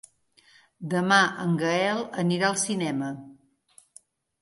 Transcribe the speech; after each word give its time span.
Demà 0.93 1.19
en 1.45 1.53
Gaël 1.65 2.03
anirà 2.25 2.51
al 2.51 2.61
cinema. 2.65 3.15